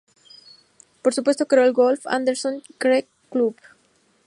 [1.03, 3.55] Por supuesto creó el golf "Anderson Creek Club".